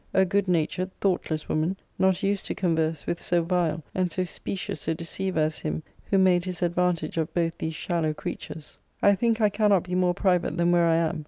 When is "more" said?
9.93-10.15